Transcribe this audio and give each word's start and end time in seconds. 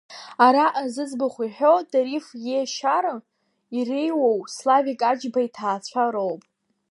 Араҟа 0.45 0.85
зыӡбахә 0.93 1.39
иҳәо, 1.45 1.73
Таиф 1.91 2.27
иешьара 2.47 3.15
иреиуоу 3.77 4.39
Славик 4.55 5.01
Аџьба 5.09 5.41
иҭаацәа 5.45 6.05
роуп. 6.13 6.41